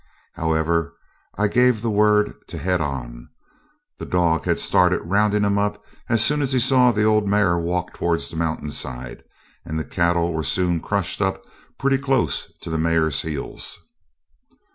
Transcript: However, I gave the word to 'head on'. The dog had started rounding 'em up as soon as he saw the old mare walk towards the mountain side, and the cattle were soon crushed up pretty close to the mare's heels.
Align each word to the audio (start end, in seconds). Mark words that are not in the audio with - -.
However, 0.33 0.95
I 1.37 1.47
gave 1.47 1.83
the 1.83 1.91
word 1.91 2.33
to 2.47 2.57
'head 2.57 2.81
on'. 2.81 3.29
The 3.99 4.05
dog 4.07 4.45
had 4.45 4.57
started 4.57 5.01
rounding 5.03 5.45
'em 5.45 5.59
up 5.59 5.83
as 6.09 6.25
soon 6.25 6.41
as 6.41 6.53
he 6.53 6.59
saw 6.59 6.91
the 6.91 7.03
old 7.03 7.27
mare 7.27 7.59
walk 7.59 7.93
towards 7.93 8.27
the 8.27 8.35
mountain 8.35 8.71
side, 8.71 9.21
and 9.63 9.77
the 9.79 9.83
cattle 9.85 10.33
were 10.33 10.41
soon 10.41 10.79
crushed 10.79 11.21
up 11.21 11.43
pretty 11.77 11.99
close 11.99 12.51
to 12.61 12.71
the 12.71 12.79
mare's 12.79 13.21
heels. 13.21 13.77